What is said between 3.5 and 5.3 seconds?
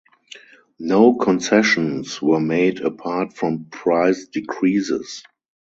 price decreases.